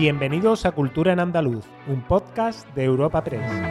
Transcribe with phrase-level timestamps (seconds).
[0.00, 3.69] Bienvenidos a Cultura en Andaluz, un podcast de Europa Press.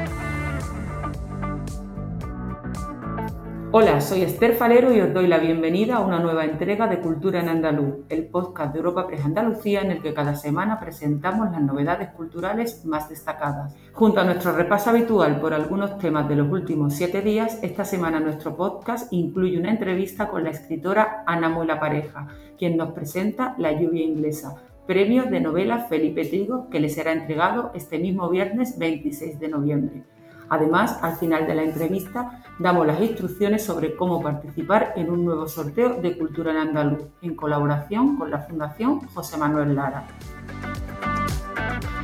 [3.71, 7.40] Hola, soy Esther Falero y os doy la bienvenida a una nueva entrega de Cultura
[7.40, 11.62] en Andaluz, el podcast de Europa Press Andalucía en el que cada semana presentamos las
[11.62, 13.76] novedades culturales más destacadas.
[13.94, 18.20] Junto a nuestro repaso habitual por algunos temas de los últimos siete días, esta semana
[18.20, 23.71] nuestro podcast incluye una entrevista con la escritora Ana Muela Pareja, quien nos presenta La
[23.71, 24.55] lluvia inglesa,
[24.88, 30.04] premio de novela Felipe Trigo que le será entregado este mismo viernes 26 de noviembre.
[30.49, 35.48] Además, al final de la entrevista, damos las instrucciones sobre cómo participar en un nuevo
[35.48, 40.07] sorteo de Cultura en Andaluz, en colaboración con la Fundación José Manuel Lara.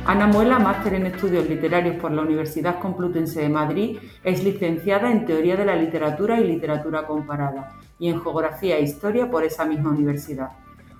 [0.04, 5.26] Ana Muela, máster en estudios literarios por la Universidad Complutense de Madrid, es licenciada en
[5.26, 9.90] Teoría de la Literatura y Literatura Comparada y en Geografía e Historia por esa misma
[9.90, 10.50] universidad.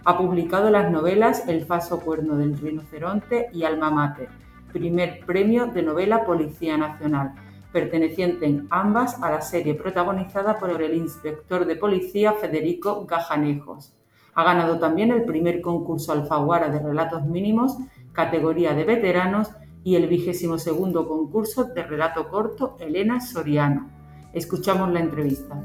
[0.05, 4.29] Ha publicado las novelas El falso cuerno del rinoceronte y Alma Mater,
[4.73, 7.35] primer premio de novela Policía Nacional,
[7.77, 13.93] pertenecientes ambas a la serie protagonizada por el inspector de policía Federico Gajanejos.
[14.33, 17.77] Ha ganado también el primer concurso Alfaguara de relatos mínimos,
[18.15, 19.51] categoría de veteranos,
[19.85, 23.91] y el vigésimo segundo concurso de relato corto Elena Soriano.
[24.33, 25.63] Escuchamos la entrevista.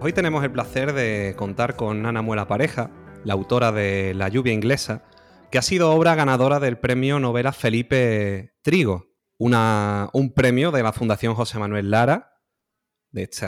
[0.00, 2.90] Hoy tenemos el placer de contar con Ana Muela Pareja,
[3.22, 5.04] la autora de La lluvia inglesa,
[5.52, 11.34] que ha sido obra ganadora del premio novela Felipe Trigo, un premio de la Fundación
[11.34, 12.40] José Manuel Lara,
[13.10, 13.46] de este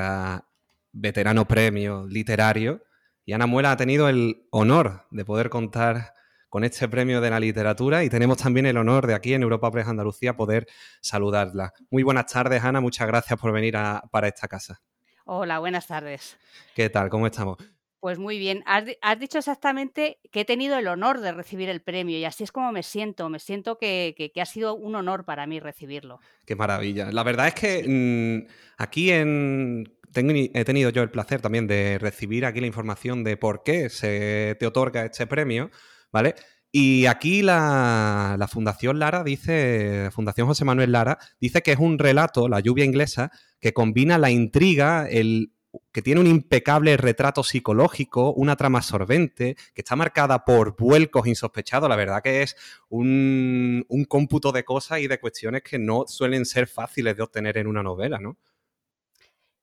[0.93, 2.83] veterano premio literario.
[3.25, 6.13] Y Ana Muela ha tenido el honor de poder contar
[6.51, 9.71] con este premio de la literatura y tenemos también el honor de aquí en Europa
[9.71, 10.67] Press Andalucía poder
[11.01, 11.73] saludarla.
[11.91, 12.83] Muy buenas tardes, Ana.
[12.83, 13.77] Muchas gracias por venir
[14.11, 14.79] para esta casa.
[15.25, 16.37] Hola, buenas tardes.
[16.75, 17.09] ¿Qué tal?
[17.09, 17.57] ¿Cómo estamos?
[18.05, 18.63] Pues muy bien.
[18.67, 22.53] Has, dicho exactamente que he tenido el honor de recibir el premio y así es
[22.53, 23.31] como me siento.
[23.31, 26.21] Me siento que, ha sido un honor para mí recibirlo.
[26.45, 27.11] Qué maravilla.
[27.11, 29.91] La verdad es que mm, aquí en...
[30.15, 34.55] he tenido yo el placer también de recibir aquí la información de por qué se
[34.61, 35.71] te otorga este premio,
[36.13, 36.35] ¿vale?
[36.71, 41.99] Y aquí la, la, Fundación Lara dice, Fundación José Manuel Lara, dice que es un
[41.99, 45.55] relato, La lluvia inglesa, que combina la intriga, el,
[45.93, 51.89] que tiene un impecable retrato psicológico, una trama absorbente, que está marcada por vuelcos insospechados.
[51.89, 52.57] La verdad que es
[52.89, 57.59] un, un cómputo de cosas y de cuestiones que no suelen ser fáciles de obtener
[57.59, 58.37] en una novela, ¿no?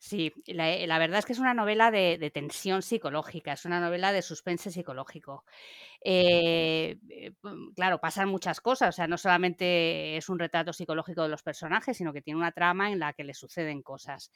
[0.04, 4.24] Sí, la, verdad es que es una novela de, tensión psicológica, es una novela de
[4.24, 5.46] suspense psicológico.
[6.04, 7.32] Eh, eh,
[7.76, 11.98] claro, pasan muchas cosas, o sea, no solamente es un retrato psicológico de los personajes,
[11.98, 14.32] sino que tiene una trama en la que le suceden cosas.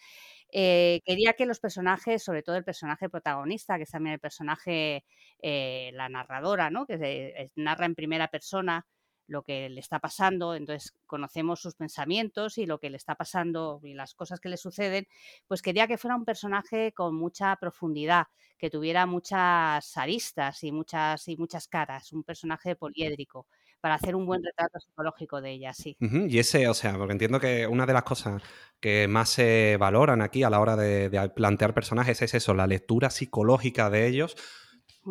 [0.52, 5.04] Eh, quería que los personajes, sobre todo el personaje protagonista, que es también el personaje,
[5.42, 6.86] la narradora, ¿no?
[6.86, 8.86] que narra en primera persona,
[9.28, 13.80] lo que le está pasando, entonces conocemos sus pensamientos y lo que le está pasando
[13.84, 15.08] y las cosas que le suceden,
[15.48, 18.28] pues quería que fuera un personaje con mucha profundidad,
[18.58, 23.48] que tuviera muchas aristas y muchas, y muchas caras, un personaje poliédrico
[23.82, 25.96] para hacer un buen retrato psicológico de ella, sí.
[26.00, 28.42] Y ese, o sea, porque entiendo que una de las cosas
[28.80, 32.66] que más se valoran aquí a la hora de, de plantear personajes es eso, la
[32.66, 34.38] lectura psicológica de ellos,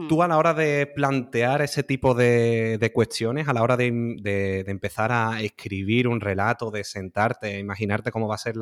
[0.08, 5.12] Tú a la hora de plantear ese tipo de, cuestiones, a la hora de, empezar
[5.12, 8.56] a escribir un relato, de sentarte, imaginarte cómo va a ser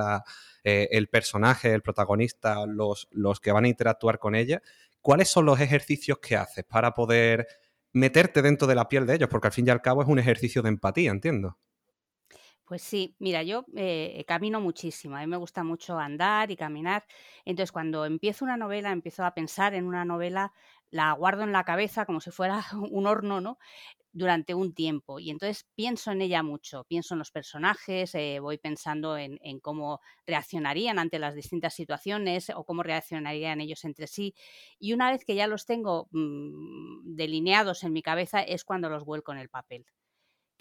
[0.63, 4.61] eh, el personaje, el protagonista, los, los que van a interactuar con ella,
[5.01, 7.47] ¿cuáles son los ejercicios que haces para poder
[7.95, 9.31] meterte dentro de la piel de ellos?
[9.31, 11.57] Porque al fin y al cabo es un ejercicio de empatía, entiendo.
[12.67, 17.05] Pues sí, mira, yo eh, camino muchísimo, a mí me gusta mucho andar y caminar,
[17.45, 20.53] entonces cuando empiezo una novela, empiezo a pensar en una novela
[20.93, 23.59] la guardo en la cabeza como si fuera un horno, ¿no?
[24.13, 25.19] durante un tiempo.
[25.19, 30.01] Y entonces pienso en ella mucho, pienso en los personajes, eh, voy pensando en, cómo
[30.27, 34.35] reaccionarían ante las distintas situaciones o cómo reaccionarían ellos entre sí.
[34.79, 39.05] Y una vez que ya los tengo mm, delineados en mi cabeza es cuando los
[39.05, 39.87] vuelco en el papel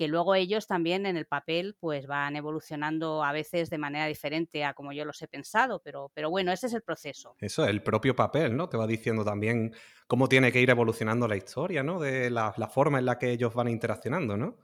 [0.01, 4.65] que luego ellos también en el papel pues van evolucionando a veces de manera diferente
[4.65, 7.35] a como yo los he pensado, pero, pero bueno, ese es el proceso.
[7.37, 8.67] Eso, el propio papel, ¿no?
[8.67, 9.75] Te va diciendo también
[10.07, 11.99] cómo tiene que ir evolucionando la historia, ¿no?
[11.99, 14.57] De la, forma en la que ellos van interaccionando, ¿no?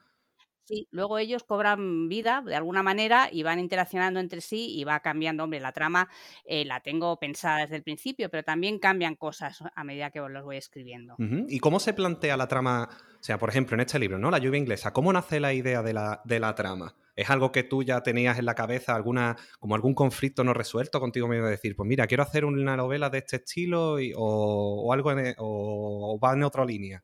[0.67, 4.99] Sí, luego ellos cobran vida de alguna manera y van interaccionando entre sí y va
[4.99, 5.45] cambiando.
[5.45, 6.09] Hombre, la trama
[6.43, 10.43] eh, la tengo pensada desde el principio, pero también cambian cosas a medida que los
[10.43, 11.15] voy escribiendo.
[11.47, 12.89] ¿Y cómo se plantea la trama?
[12.91, 14.29] O sea, por ejemplo, en este libro, ¿no?
[14.29, 16.93] La lluvia inglesa, ¿cómo nace la idea de la, de la trama?
[17.15, 20.99] ¿Es algo que tú ya tenías en la cabeza, alguna, como algún conflicto no resuelto
[20.99, 25.11] contigo mismo de decir, pues mira, quiero hacer una novela de este estilo o, algo
[25.13, 27.03] e, o va en otra línea?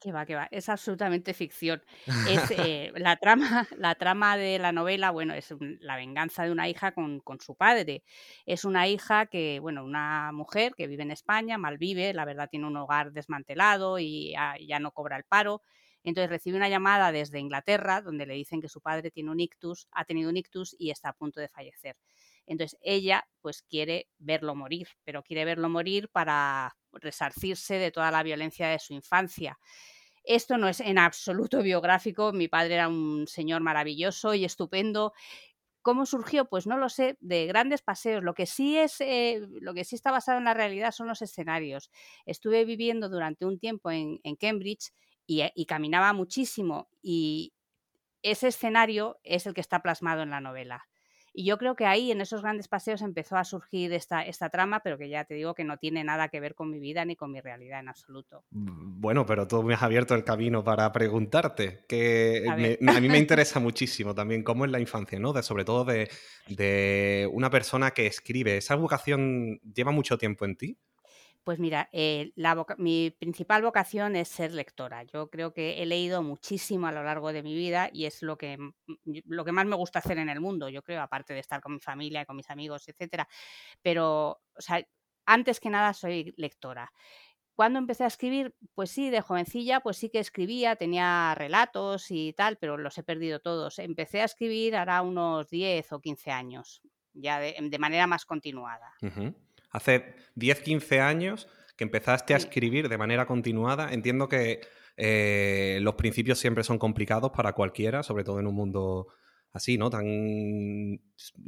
[0.00, 0.46] Que va, que va.
[0.52, 1.82] Es absolutamente ficción.
[2.28, 6.68] Es, eh, la, trama, la trama de la novela, bueno, es la venganza de una
[6.68, 8.04] hija con, con, su padre.
[8.46, 12.66] Es una hija que, bueno, una mujer que vive en España, malvive, la verdad tiene
[12.66, 14.34] un hogar desmantelado y
[14.66, 15.62] ya, no cobra el paro.
[16.04, 19.88] Entonces recibe una llamada desde Inglaterra donde le dicen que su padre tiene un ictus,
[19.90, 21.96] ha tenido un ictus y está a punto de fallecer.
[22.48, 28.22] Entonces ella pues quiere verlo morir, pero quiere verlo morir para resarcirse de toda la
[28.22, 29.58] violencia de su infancia.
[30.24, 35.12] Esto no es en absoluto biográfico, mi padre era un señor maravilloso y estupendo.
[35.82, 36.46] ¿Cómo surgió?
[36.46, 38.22] Pues no lo sé, de grandes paseos.
[38.22, 41.22] Lo que sí es, eh, lo que sí está basado en la realidad son los
[41.22, 41.90] escenarios.
[42.26, 44.92] Estuve viviendo durante un tiempo en, Cambridge
[45.26, 47.52] y, y caminaba muchísimo y
[48.22, 50.87] ese escenario es el que está plasmado en la novela.
[51.38, 54.80] Y yo creo que ahí, en esos grandes paseos, empezó a surgir esta, esta trama,
[54.80, 57.14] pero que ya te digo que no tiene nada que ver con mi vida ni
[57.14, 58.42] con mi realidad en absoluto.
[58.50, 63.18] Mm, bueno, pero tú me has abierto el camino para preguntarte, que a, mí me
[63.18, 65.32] interesa muchísimo también cómo es la infancia, ¿no?
[65.32, 66.10] De, sobre todo de,
[66.48, 68.56] de una persona que escribe.
[68.56, 70.76] ¿Esa vocación lleva mucho tiempo en ti?
[71.44, 72.32] Pues mira, eh,
[72.76, 75.04] mi principal vocación es ser lectora.
[75.04, 78.36] Yo creo que he leído muchísimo a lo largo de mi vida y es lo
[78.36, 78.58] que,
[79.24, 81.72] lo que más me gusta hacer en el mundo, yo creo, aparte de estar con
[81.72, 83.26] mi familia, con mis amigos, etcétera.
[83.80, 84.86] Pero, o sea,
[85.24, 86.92] antes que nada soy lectora.
[87.54, 88.54] Cuando empecé a escribir?
[88.74, 93.02] Pues sí, de jovencilla, pues sí que escribía, tenía relatos y tal, pero los he
[93.02, 93.80] perdido todos.
[93.80, 96.82] Empecé a escribir hará unos 10 o 15 años,
[97.14, 98.92] ya de, manera más continuada
[99.70, 103.92] hace 10, 15 años que empezaste a escribir de manera continuada.
[103.92, 104.60] Entiendo que
[104.96, 109.06] eh, los principios siempre son complicados para cualquiera, sobre todo en un mundo
[109.52, 109.88] así, ¿no?
[109.88, 111.00] Tan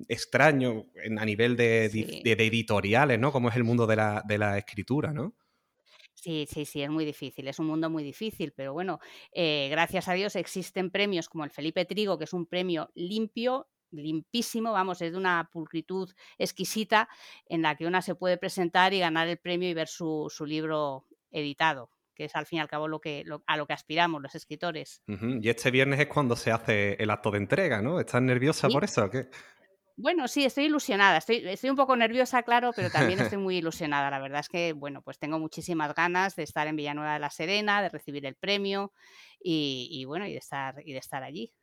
[0.09, 0.87] extraño
[1.19, 3.33] a nivel de, editoriales, ¿no?
[3.33, 5.35] Como es el mundo de la, escritura, ¿no?
[6.15, 9.01] Sí, sí, sí, es muy difícil, es un mundo muy difícil, pero bueno,
[9.33, 13.69] eh, gracias a Dios existen premios como el Felipe Trigo, que es un premio limpio,
[13.91, 17.09] limpísimo, vamos, es de una pulcritud exquisita
[17.47, 21.07] en la que una se puede presentar y ganar el premio y ver su, libro
[21.31, 24.35] editado que es al fin y al cabo lo que, a lo que aspiramos los
[24.35, 25.03] escritores.
[25.07, 27.99] Y este viernes es cuando se hace el acto de entrega, ¿no?
[27.99, 29.31] ¿Estás nerviosa por eso o qué?
[29.97, 31.17] Bueno, sí, estoy ilusionada.
[31.17, 34.11] Estoy, estoy un poco nerviosa, claro, pero también estoy muy ilusionada.
[34.11, 37.31] La verdad es que, bueno, pues tengo muchísimas ganas de estar en Villanueva de la
[37.31, 38.93] Serena, de recibir el premio
[39.43, 41.55] y, y bueno, y de estar, y de estar allí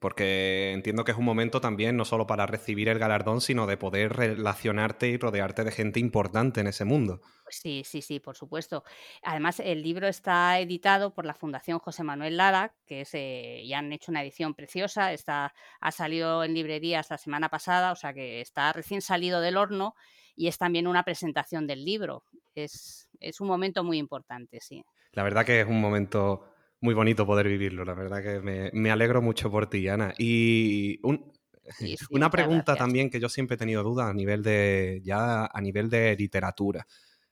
[0.00, 3.76] porque entiendo que es un momento también no solo para recibir el galardón, sino de
[3.76, 7.20] poder relacionarte y rodearte de gente importante en ese mundo.
[7.44, 8.82] Pues sí, sí, sí, por supuesto.
[9.22, 13.80] Además, el libro está editado por la Fundación José Manuel Lara, que es, eh, ya
[13.80, 18.14] han hecho una edición preciosa, está, ha salido en librerías la semana pasada, o sea
[18.14, 19.94] que está recién salido del horno
[20.34, 22.24] y es también una presentación del libro.
[22.54, 24.82] Es, es un momento muy importante, sí.
[25.12, 26.49] La verdad que es un momento
[26.80, 30.14] muy bonito poder vivirlo, la verdad que me, alegro mucho por ti, Ana.
[30.18, 31.00] Y
[32.10, 35.90] una pregunta también que yo siempre he tenido duda a nivel de, ya a nivel
[35.90, 36.86] de literatura.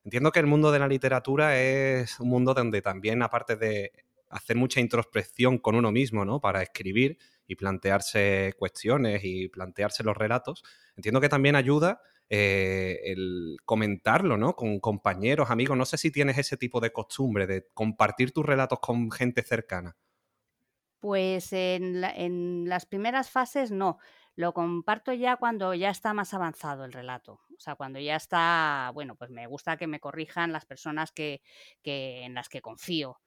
[0.05, 3.93] Entiendo que el mundo de la literatura es un mundo donde también, aparte de
[4.31, 6.41] hacer mucha introspección con uno mismo, ¿no?
[6.41, 10.63] Para escribir y plantearse cuestiones y plantearse los relatos,
[10.97, 14.55] entiendo que también ayuda eh, el comentarlo, ¿no?
[14.55, 15.77] Con compañeros, amigos.
[15.77, 19.97] No sé si tienes ese tipo de costumbre de compartir tus relatos con gente cercana.
[21.01, 23.99] Pues en, las primeras fases no.
[24.35, 27.41] Lo comparto ya cuando ya está más avanzado el relato.
[27.57, 31.41] O sea, cuando ya está, bueno, pues me gusta que me corrijan las personas que,
[31.83, 33.21] en las que confío.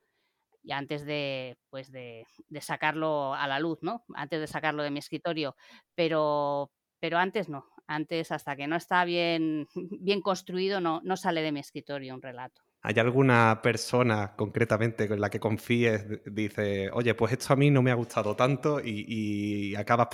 [0.63, 4.05] Y antes de, pues de, de, sacarlo a la luz, ¿no?
[4.13, 5.55] Antes de sacarlo de mi escritorio.
[5.96, 7.65] Pero, pero antes no.
[7.91, 9.67] Antes, hasta que no está bien,
[10.00, 12.62] bien construido, no, no sale de mi escritorio un relato.
[12.83, 17.83] ¿Hay alguna persona concretamente con la que confíes, dice, oye, pues esto a mí no
[17.83, 20.07] me ha gustado tanto y, acabas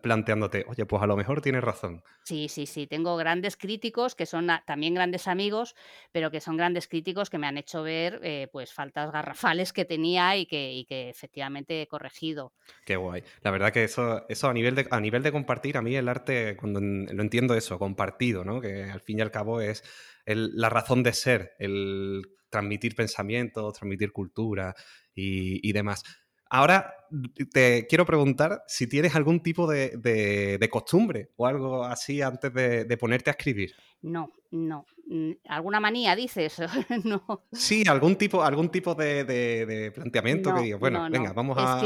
[0.00, 2.02] planteándote, oye, pues a lo mejor tienes razón?
[2.22, 5.74] Sí, sí, sí, tengo grandes críticos que son también grandes amigos,
[6.12, 9.84] pero que son grandes críticos que me han hecho ver eh, pues faltas garrafales que
[9.84, 12.52] tenía y que, que, efectivamente he corregido.
[12.84, 13.24] Qué guay.
[13.42, 16.08] La verdad que eso, eso a, nivel de, a nivel de compartir, a mí el
[16.08, 18.60] arte, cuando lo entiendo eso, compartido, ¿no?
[18.60, 19.82] que al fin y al cabo es
[20.26, 24.74] la razón de ser, el transmitir pensamientos, transmitir cultura
[25.14, 26.04] y, demás.
[26.50, 26.94] Ahora
[27.52, 33.30] te quiero preguntar si tienes algún tipo de, costumbre o algo así antes de, ponerte
[33.30, 33.74] a escribir.
[34.02, 34.86] No, no.
[35.06, 36.56] Mm, ¿Alguna manía dices?
[37.04, 37.46] no.
[37.52, 41.80] Sí, algún tipo, algún tipo de, planteamiento que digo, bueno, venga, vamos a.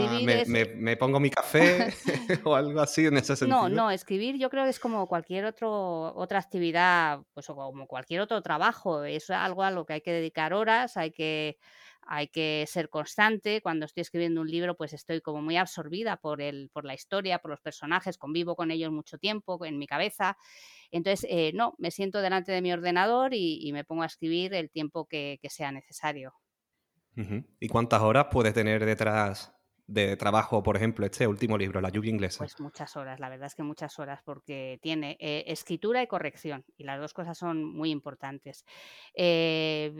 [0.47, 1.93] Me, pongo mi café
[2.45, 3.69] o algo así en ese sentido.
[3.69, 7.87] No, no, escribir yo creo que es como cualquier otro, otra actividad, pues o como
[7.87, 9.05] cualquier otro trabajo.
[9.05, 11.59] Es algo a lo que hay que dedicar horas, hay que
[12.11, 13.61] hay que ser constante.
[13.61, 17.39] Cuando estoy escribiendo un libro, pues estoy como muy absorbida por, el, por la historia,
[17.39, 20.37] por los personajes, convivo con ellos mucho tiempo en mi cabeza.
[20.91, 24.71] Entonces, eh, no, me siento delante de mi ordenador y, me pongo a escribir el
[24.71, 26.33] tiempo que, sea necesario.
[27.61, 29.58] ¿Y cuántas horas puedes tener detrás
[29.89, 32.39] de trabajo, por ejemplo, este último libro, La lluvia inglesa?
[32.39, 36.63] Pues muchas horas, la verdad es que muchas horas, porque tiene eh, escritura y corrección,
[36.77, 38.67] y las dos cosas son muy importantes.
[39.15, 39.91] Eh,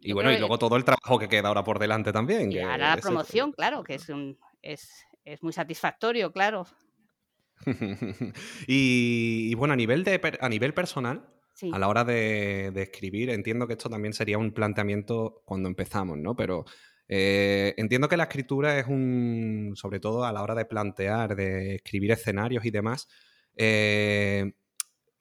[0.00, 2.52] y bueno, y luego todo el trabajo que queda ahora por delante también.
[2.52, 5.04] Y ahora la promoción, claro, que es, un, es,
[5.42, 6.64] muy satisfactorio, claro.
[8.68, 11.28] y, bueno, a nivel, de, a nivel personal,
[11.72, 16.16] a la hora de, de, escribir, entiendo que esto también sería un planteamiento cuando empezamos,
[16.16, 16.36] ¿no?
[16.36, 16.64] Pero
[17.08, 21.76] eh, entiendo que la escritura es un, sobre todo a la hora de plantear, de
[21.76, 23.08] escribir escenarios y demás,
[23.56, 24.52] eh,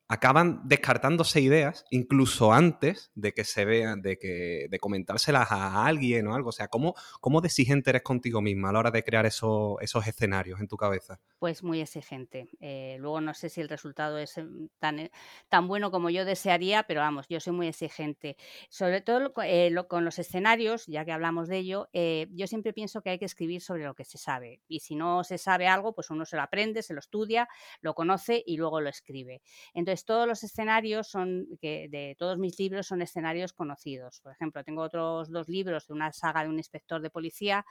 [0.07, 6.27] acaban descartándose ideas incluso antes de que se vean, de que de comentárselas a alguien
[6.27, 6.49] o algo.
[6.49, 9.75] O sea, ¿cómo, cómo de exigente eres contigo misma a la hora de crear esos,
[9.81, 11.19] esos escenarios en tu cabeza?
[11.39, 12.49] Pues muy exigente.
[12.59, 15.11] Eh, luego no sé si el resultado es em, tan, eh,
[15.49, 18.37] tan bueno como yo desearía, pero vamos, yo soy muy exigente.
[18.69, 23.11] Sobre todo eh, con los escenarios, ya que hablamos de ello, yo siempre pienso que
[23.11, 24.61] hay que escribir sobre lo que se sabe.
[24.67, 27.47] Y si no se sabe algo, pues uno se lo aprende, se lo estudia,
[27.81, 29.41] lo conoce y luego lo escribe.
[29.73, 34.19] Entonces, todos los escenarios son, que de todos mis libros son escenarios conocidos.
[34.21, 37.65] Por ejemplo, tengo otros dos libros de una saga de un inspector de policía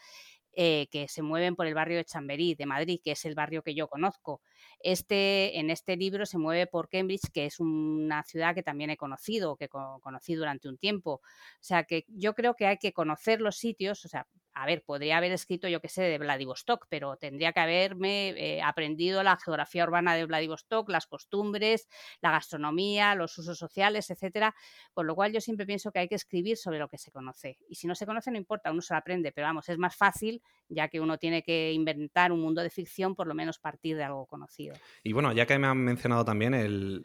[0.58, 3.62] eh, que se mueven por el barrio de Chamberí, de Madrid, que es el barrio
[3.62, 4.40] que yo conozco.
[4.80, 8.96] Este, en este libro se mueve por Cambridge, que es una ciudad que también he
[8.96, 11.20] conocido, que conocí durante un tiempo.
[11.20, 11.20] O
[11.60, 14.26] sea, que yo creo que hay que conocer los sitios, o sea,
[14.58, 18.62] a ver, podría haber escrito, yo qué sé, de Vladivostok, pero tendría que haberme eh,
[18.62, 21.88] aprendido la geografía urbana de Vladivostok, las costumbres,
[22.22, 24.54] la gastronomía, los usos sociales, etcétera.
[24.94, 27.58] Con lo cual yo siempre pienso que hay que escribir sobre lo que se conoce.
[27.68, 29.94] Y si no se conoce, no importa, uno se lo aprende, pero vamos, es más
[29.94, 33.96] fácil, ya que uno tiene que inventar un mundo de ficción, por lo menos partir
[33.96, 34.74] de algo conocido.
[35.02, 37.04] Y bueno, ya que me han mencionado también el,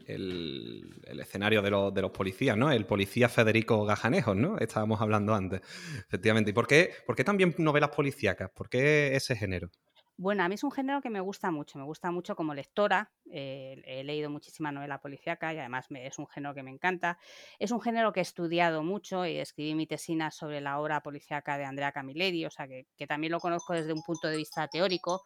[1.19, 2.71] escenario de, de, los policías, ¿no?
[2.71, 4.57] El policía Federico Gajanejos, ¿no?
[4.57, 5.61] Estábamos hablando antes,
[6.07, 6.51] efectivamente.
[6.51, 8.49] ¿Y por qué, por qué también novelas policíacas?
[8.51, 9.69] ¿Por qué ese género?
[10.17, 13.11] Bueno, a mí es un género que me gusta mucho, me gusta mucho como lectora,
[13.31, 17.17] eh, he leído muchísima novela policíaca y además es un género que me encanta.
[17.57, 21.57] Es un género que he estudiado mucho y escribí mi tesina sobre la obra policíaca
[21.57, 25.23] de Andrea Camilleri, o sea que también lo conozco desde un punto de vista teórico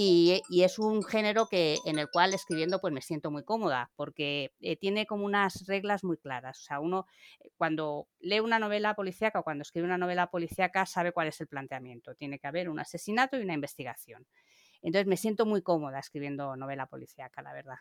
[0.00, 4.52] y, es un género que, en el cual escribiendo pues me siento muy cómoda porque
[4.60, 6.60] eh, tiene como unas reglas muy claras.
[6.60, 7.06] O sea, uno
[7.40, 11.40] eh, cuando lee una novela policíaca o cuando escribe una novela policíaca sabe cuál es
[11.40, 12.14] el planteamiento.
[12.14, 14.24] Tiene que haber un asesinato y una investigación.
[14.82, 17.78] Entonces me siento muy cómoda escribiendo novela policíaca, la verdad.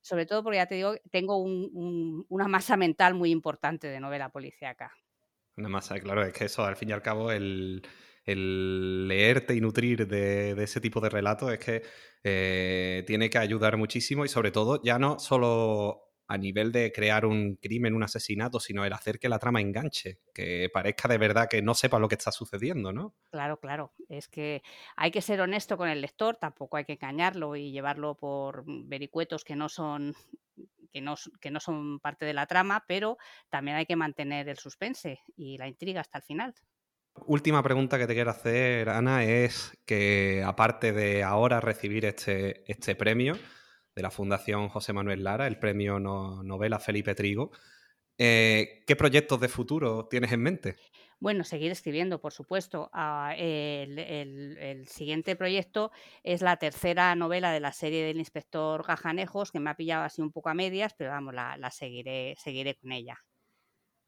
[0.00, 4.92] Sobre todo porque ya te digo, tengo una masa mental muy importante de novela policíaca.
[5.56, 7.86] Una masa, claro, es que eso al fin y al cabo el,
[8.26, 11.82] el leerte y nutrir de, ese tipo de relatos es que
[12.24, 17.24] eh, tiene que ayudar muchísimo y sobre todo ya no solo a nivel de crear
[17.24, 21.48] un crimen, un asesinato, sino el hacer que la trama enganche, que parezca de verdad
[21.48, 23.14] que no sepa lo que está sucediendo, ¿no?
[23.30, 23.92] Claro, claro.
[24.08, 24.62] Es que
[24.96, 29.44] hay que ser honesto con el lector, tampoco hay que engañarlo y llevarlo por vericuetos
[29.44, 30.14] que no son
[30.92, 33.18] que no, que no son parte de la trama, pero
[33.50, 36.54] también hay que mantener el suspense y la intriga hasta el final.
[37.24, 42.94] Última pregunta que te quiero hacer, Ana, es que aparte de ahora recibir este, este
[42.94, 43.36] premio
[43.94, 47.50] de la Fundación José Manuel Lara, el premio Novela Felipe Trigo,
[48.18, 50.76] eh, ¿qué proyectos de futuro tienes en mente?
[51.18, 52.90] Bueno, seguir escribiendo, por supuesto.
[52.92, 55.90] Ah, el, siguiente proyecto
[56.22, 60.20] es la tercera novela de la serie del inspector Gajanejos, que me ha pillado así
[60.20, 63.18] un poco a medias, pero vamos, la, la seguiré, seguiré con ella.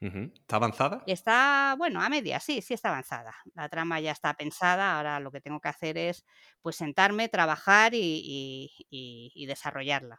[0.00, 1.02] ¿Está avanzada?
[1.06, 3.34] Está, bueno, a media, sí, sí está avanzada.
[3.54, 6.24] La trama ya está pensada, ahora lo que tengo que hacer es
[6.62, 10.18] pues sentarme, trabajar y, desarrollarla.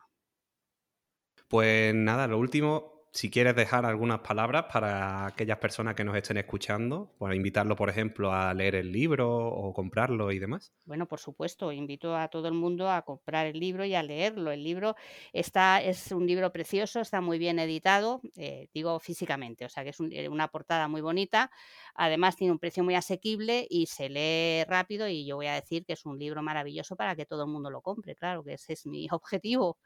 [1.48, 6.38] Pues nada, lo último, si quieres dejar algunas palabras para aquellas personas que nos estén
[6.38, 10.74] escuchando, para invitarlo, por ejemplo, a leer el libro o comprarlo y demás.
[10.86, 14.52] Bueno, por supuesto, invito a todo el mundo a comprar el libro y a leerlo.
[14.52, 14.96] El libro
[15.34, 19.90] está, es un libro precioso, está muy bien editado, eh, digo físicamente, o sea que
[19.90, 21.52] es eh, una portada muy bonita.
[21.96, 25.86] Además tiene un precio muy asequible y se lee rápido y yo voy a decir
[25.86, 28.74] que es un libro maravilloso para que todo el mundo lo compre, claro que ese
[28.74, 29.78] es mi objetivo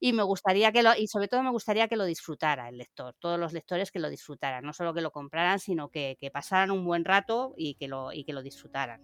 [0.00, 3.14] y me gustaría que lo, y sobre todo me gustaría que lo disfrutara el lector,
[3.18, 6.84] todos los lectores que lo disfrutaran, no solo que lo compraran, sino que, pasaran un
[6.84, 9.00] buen rato y que lo, y que lo disfrutaran.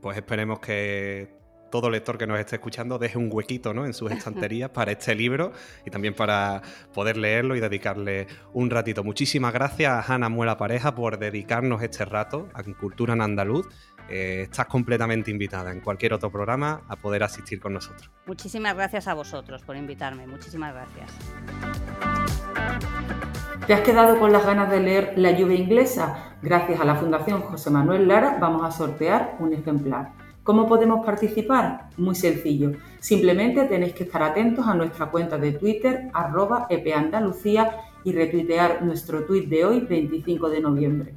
[0.00, 3.84] Pues esperemos que todo lector que nos esté escuchando deje un huequito ¿no?
[3.84, 5.50] en sus estanterías para este libro
[5.84, 6.62] y también para
[6.92, 9.02] poder leerlo y dedicarle un ratito.
[9.02, 13.66] Muchísimas gracias a Hanna Muela Pareja por dedicarnos este rato a Cultura en Andaluz
[14.08, 18.10] eh, estás completamente invitada en cualquier otro programa a poder asistir con nosotros.
[18.26, 20.26] Muchísimas gracias a vosotros por invitarme.
[20.26, 21.10] Muchísimas gracias.
[23.66, 26.36] ¿Te has quedado con las ganas de leer La lluvia inglesa?
[26.42, 30.12] Gracias a la Fundación José Manuel Lara vamos a sortear un ejemplar.
[30.42, 31.88] ¿Cómo podemos participar?
[31.96, 32.72] Muy sencillo.
[33.00, 37.70] Simplemente tenéis que estar atentos a nuestra cuenta de Twitter, arroba epandalucía,
[38.04, 41.14] y retuitear nuestro tuit de hoy, 25 de noviembre.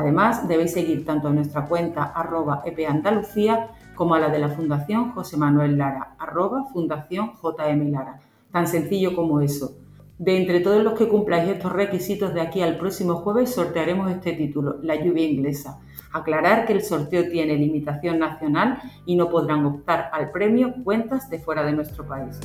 [0.00, 5.12] Además, debéis seguir tanto a nuestra cuenta arroba epandalucía como a la de la Fundación
[5.12, 8.18] José Manuel Lara, arroba Fundación JM Lara.
[8.50, 9.76] Tan sencillo como eso.
[10.18, 14.32] De entre todos los que cumpláis estos requisitos de aquí al próximo jueves sortearemos este
[14.32, 15.80] título, La lluvia inglesa.
[16.14, 21.40] Aclarar que el sorteo tiene limitación nacional y no podrán optar al premio cuentas de
[21.40, 22.40] fuera de nuestro país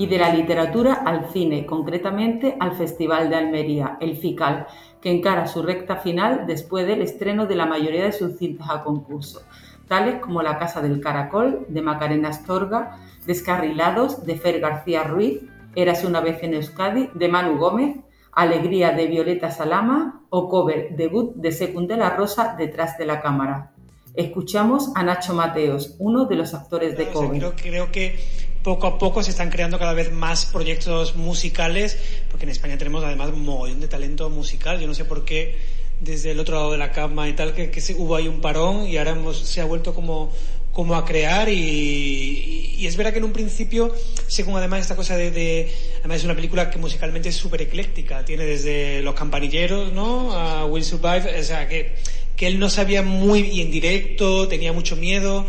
[0.00, 4.66] y de la literatura al cine, concretamente al Festival de Almería, el FICAL,
[4.98, 8.82] que encara su recta final después del estreno de la mayoría de sus cintas a
[8.82, 9.42] concurso,
[9.88, 15.42] tales como La Casa del Caracol, de Macarena Astorga, Descarrilados, de Fer García Ruiz,
[15.74, 17.98] Eras una vez en Euskadi, de Manu Gómez,
[18.32, 23.20] Alegría, de Violeta Salama o Cover, debut de Secund de la Rosa, Detrás de la
[23.20, 23.72] Cámara.
[24.14, 27.52] Escuchamos a Nacho Mateos, uno de los actores de Cover.
[27.54, 28.18] creo que
[28.62, 31.98] poco a poco se están creando cada vez más proyectos musicales,
[32.30, 34.80] porque en España tenemos además un mogollón de talento musical.
[34.80, 35.56] Yo no sé por qué
[36.00, 38.96] desde el otro lado de la cama y tal, que, hubo ahí un parón y
[38.96, 40.32] ahora se ha vuelto como,
[40.72, 43.94] como a crear y, es verdad que en un principio,
[44.26, 48.46] según además esta cosa de, además es una película que musicalmente es súper ecléctica, tiene
[48.46, 50.32] desde Los Campanilleros, ¿no?
[50.32, 51.92] A Will Survive, o sea, que,
[52.34, 55.46] que él no sabía muy bien directo, tenía mucho miedo,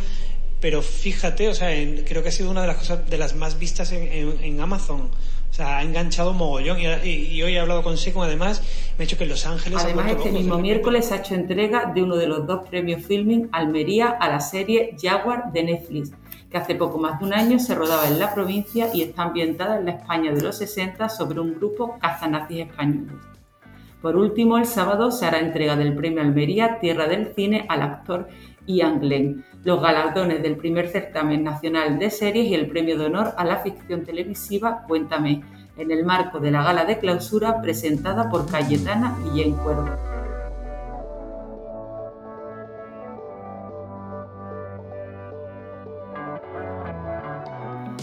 [0.62, 1.70] pero fíjate, o sea,
[2.08, 5.10] creo que ha sido una de las cosas de las más vistas en, Amazon.
[5.50, 6.78] O sea, ha enganchado mogollón.
[6.80, 8.62] Y, hoy he hablado con Seco, además,
[8.98, 9.80] me ha dicho que en Los Ángeles.
[9.84, 14.10] Además, este mismo miércoles ha hecho entrega de uno de los dos premios Filming Almería
[14.10, 16.12] a la serie Jaguar de Netflix,
[16.50, 19.80] que hace poco más de un año se rodaba en la provincia y está ambientada
[19.80, 23.16] en la España de los 60 sobre un grupo cazanazis españoles.
[24.02, 28.30] Por último, el sábado se hará entrega del premio Almería Tierra del Cine al actor
[28.80, 33.46] Glenn los galardones del primer certamen nacional de series y el premio de honor a
[33.46, 35.44] la ficción televisiva Cuéntame,
[35.78, 39.90] en el marco de la gala de clausura presentada por Cayetana Guillén Cuervo.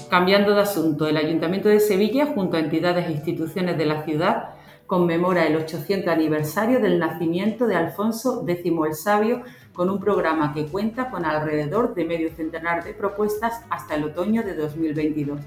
[0.09, 4.55] Cambiando de asunto, el Ayuntamiento de Sevilla, junto a entidades e instituciones de la ciudad,
[4.87, 9.43] conmemora el 800 aniversario del nacimiento de Alfonso X el Sabio
[9.79, 14.43] con un programa que cuenta con alrededor de medio centenar de propuestas hasta el otoño
[14.43, 15.39] de 2022.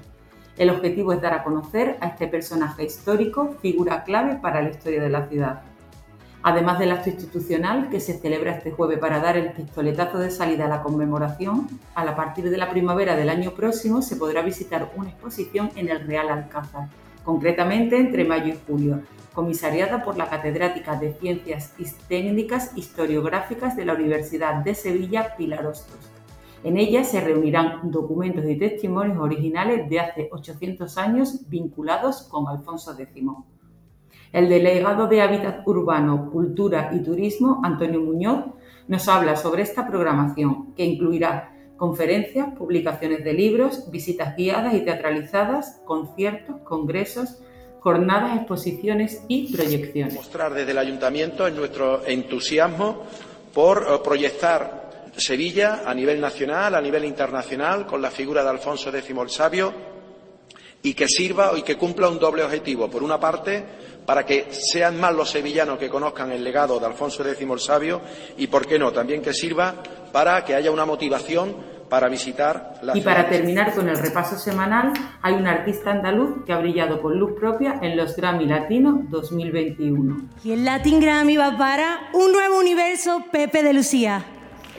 [0.56, 5.02] El objetivo es dar a conocer a este personaje histórico, figura clave para la historia
[5.02, 5.60] de la ciudad.
[6.42, 10.64] Además del acto institucional que se celebra este jueves para dar el pistoletazo de salida
[10.64, 15.10] a la conmemoración, a partir de la primavera del año próximo se podrá visitar una
[15.10, 16.88] exposición en el Real Alcázar,
[17.22, 21.74] concretamente entre mayo y julio, comisariada por la catedrática de Ciencias
[22.08, 26.10] Técnicas Historiográficas de la Universidad de Sevilla, Pilar Hostos.
[26.64, 32.96] En ella se reunirán documentos y testimonios originales de hace 800 años vinculados con Alfonso
[32.96, 33.24] X.
[34.32, 38.44] El delegado de Hábitat Urbano, Cultura y Turismo, Antonio Muñoz,
[38.86, 45.82] nos habla sobre esta programación, que incluirá conferencias, publicaciones de libros, visitas guiadas y teatralizadas,
[45.84, 47.42] conciertos, congresos,
[47.82, 50.14] jornadas, exposiciones y proyecciones.
[50.14, 53.02] Mostrar desde el Ayuntamiento nuestro entusiasmo
[53.52, 58.90] por eh, proyectar Sevilla a nivel nacional, a nivel internacional, con la figura de Alfonso
[58.90, 59.72] X el Sabio,
[60.84, 62.88] y que sirva y que cumpla un doble objetivo.
[62.88, 63.64] Por una parte,
[64.06, 68.00] para que sean más los sevillanos que conozcan el legado de Alfonso X el Sabio,
[68.38, 69.74] y, por qué no, también que sirva
[70.12, 74.94] para que haya una motivación para visitar la Y para terminar con el repaso semanal,
[75.20, 80.22] hay un artista andaluz que ha brillado con luz propia en los Grammy Latino 2021.
[80.42, 84.24] Y el Latin Grammy va para un nuevo universo Pepe de Lucía.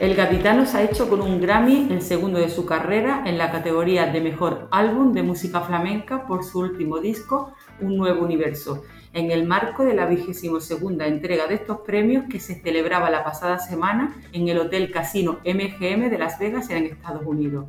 [0.00, 3.52] El gaditano se ha hecho con un Grammy, el segundo de su carrera, en la
[3.52, 8.82] categoría de Mejor Álbum de Música Flamenca por su último disco, Un Nuevo Universo,
[9.14, 13.22] en el marco de la vigésimo segunda entrega de estos premios que se celebraba la
[13.22, 17.66] pasada semana en el Hotel Casino MGM de Las Vegas en Estados Unidos.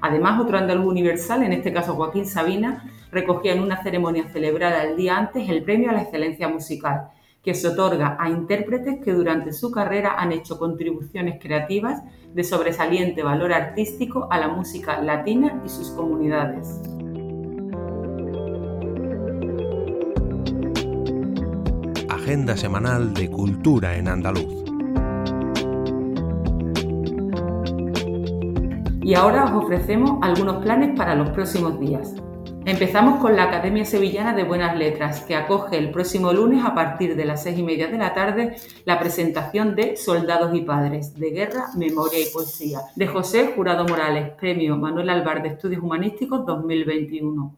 [0.00, 4.96] Además, otro andaluz universal, en este caso Joaquín Sabina, recogía en una ceremonia celebrada el
[4.96, 7.10] día antes el premio a la excelencia musical,
[7.42, 13.22] que se otorga a intérpretes que durante su carrera han hecho contribuciones creativas de sobresaliente
[13.22, 16.80] valor artístico a la música latina y sus comunidades.
[22.30, 24.62] Agenda semanal de cultura en andaluz.
[29.02, 32.14] Y ahora os ofrecemos algunos planes para los próximos días.
[32.66, 37.16] Empezamos con la Academia Sevillana de Buenas Letras, que acoge el próximo lunes a partir
[37.16, 41.32] de las seis y media de la tarde la presentación de Soldados y Padres, de
[41.32, 47.56] Guerra, Memoria y Poesía, de José Jurado Morales, Premio Manuel Alvar de Estudios Humanísticos 2021.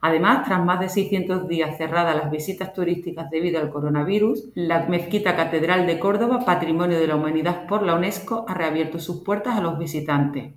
[0.00, 5.34] Además, tras más de 600 días cerradas las visitas turísticas debido al coronavirus, la Mezquita
[5.34, 9.60] Catedral de Córdoba, Patrimonio de la Humanidad por la UNESCO, ha reabierto sus puertas a
[9.60, 10.52] los visitantes.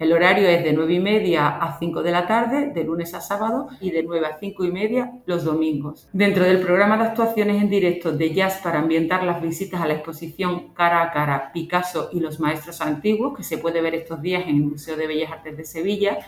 [0.00, 3.20] El horario es de 9 y media a 5 de la tarde, de lunes a
[3.20, 6.08] sábado, y de 9 a 5 y media los domingos.
[6.14, 9.92] Dentro del programa de actuaciones en directo de jazz para ambientar las visitas a la
[9.92, 14.44] exposición Cara a Cara, Picasso y los Maestros Antiguos, que se puede ver estos días
[14.44, 16.18] en el Museo de Bellas Artes de Sevilla,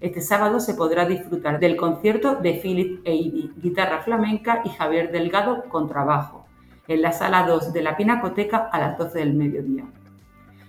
[0.00, 5.64] este sábado se podrá disfrutar del concierto de Philip Eidy, guitarra flamenca, y Javier Delgado,
[5.68, 6.46] contrabajo,
[6.88, 9.84] en la sala 2 de la Pinacoteca a las 12 del mediodía.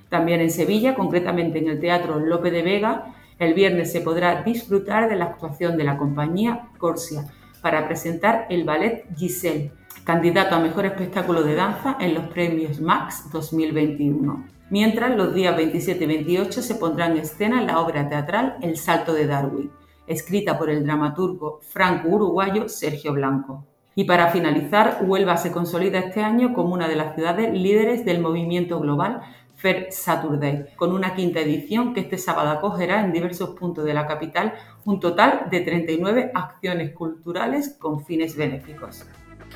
[0.09, 5.09] También en Sevilla, concretamente en el Teatro Lope de Vega, el viernes se podrá disfrutar
[5.09, 7.25] de la actuación de la compañía Corsia
[7.61, 9.71] para presentar el ballet Giselle,
[10.03, 14.61] candidato a mejor espectáculo de danza en los premios Max 2021.
[14.71, 19.13] Mientras, los días 27 y 28 se pondrá en escena la obra teatral El Salto
[19.13, 19.69] de Darwin,
[20.07, 23.65] escrita por el dramaturgo franco-uruguayo Sergio Blanco.
[23.95, 28.21] Y para finalizar, Huelva se consolida este año como una de las ciudades líderes del
[28.21, 29.21] movimiento global
[29.57, 34.07] Fair Saturday, con una quinta edición que este sábado acogerá en diversos puntos de la
[34.07, 34.53] capital
[34.86, 39.05] un total de 39 acciones culturales con fines benéficos.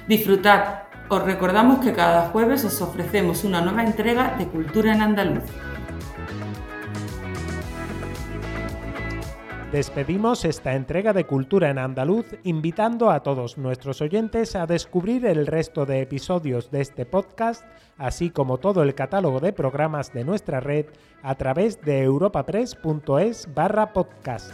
[0.07, 0.83] Disfrutad.
[1.09, 5.43] Os recordamos que cada jueves os ofrecemos una nueva entrega de Cultura en Andaluz.
[9.71, 15.47] Despedimos esta entrega de Cultura en Andaluz invitando a todos nuestros oyentes a descubrir el
[15.47, 17.65] resto de episodios de este podcast,
[17.97, 20.85] así como todo el catálogo de programas de nuestra red
[21.23, 24.53] a través de europapress.es barra podcast.